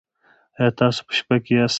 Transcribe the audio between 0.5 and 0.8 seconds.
ایا